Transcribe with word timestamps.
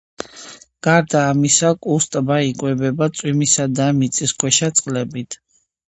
გარდა 0.87 1.19
ამისა, 1.33 1.69
კუს 1.87 2.09
ტბა 2.15 2.39
იკვებება 2.53 3.11
წვიმისა 3.19 3.69
და 3.81 3.91
მიწისქვეშა 3.99 4.71
წყლებით. 4.81 5.39